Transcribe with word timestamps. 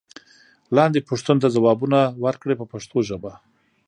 لاندې 0.77 1.05
پوښتنو 1.09 1.41
ته 1.43 1.49
ځوابونه 1.55 1.99
ورکړئ 2.25 2.55
په 2.59 2.65
پښتو 2.73 2.97
ژبه. 3.09 3.31